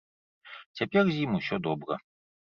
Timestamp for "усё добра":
1.39-1.99